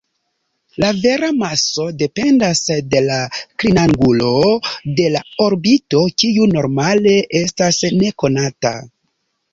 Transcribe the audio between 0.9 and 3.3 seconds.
vera maso dependas de la